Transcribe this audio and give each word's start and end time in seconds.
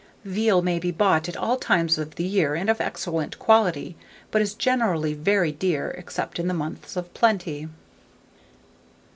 Veal 0.25 0.63
may 0.63 0.79
be 0.79 0.89
bought 0.89 1.29
at 1.29 1.37
all 1.37 1.57
times 1.57 1.99
of 1.99 2.15
the 2.15 2.23
year 2.23 2.55
and 2.55 2.71
of 2.71 2.81
excellent 2.81 3.37
quality, 3.37 3.95
but 4.31 4.41
is 4.41 4.55
generally 4.55 5.13
very 5.13 5.51
dear, 5.51 5.91
except 5.91 6.39
in 6.39 6.47
the 6.47 6.55
months 6.55 6.95
of 6.95 7.13
plenty. 7.13 7.69